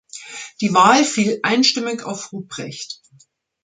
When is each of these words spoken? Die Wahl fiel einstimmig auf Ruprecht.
Die 0.61 0.73
Wahl 0.73 1.03
fiel 1.03 1.39
einstimmig 1.43 2.01
auf 2.05 2.31
Ruprecht. 2.33 3.01